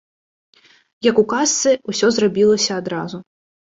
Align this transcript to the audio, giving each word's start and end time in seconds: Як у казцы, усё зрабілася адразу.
Як 1.09 1.21
у 1.23 1.25
казцы, 1.33 1.71
усё 1.93 2.07
зрабілася 2.17 2.71
адразу. 2.85 3.17